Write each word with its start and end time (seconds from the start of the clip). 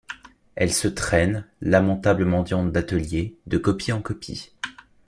Elle 0.55 0.73
se 0.73 0.87
traîne, 0.87 1.45
lamentable 1.61 2.25
mendiante 2.25 2.71
d’atelier, 2.71 3.37
de 3.45 3.59
copie 3.59 3.91
en 3.91 4.01
copie. 4.01 4.51